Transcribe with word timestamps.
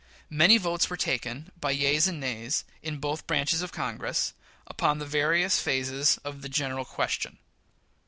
Many 0.31 0.57
votes 0.57 0.89
were 0.89 0.97
taken, 0.97 1.51
by 1.59 1.69
yeas 1.69 2.07
and 2.07 2.19
nays, 2.19 2.65
in 2.81 2.97
both 2.97 3.27
branches 3.27 3.61
of 3.61 3.71
Congress, 3.71 4.33
upon 4.65 4.97
the 4.97 5.05
various 5.05 5.59
phases 5.61 6.17
of 6.23 6.41
the 6.41 6.49
general 6.49 6.85
question. 6.85 7.37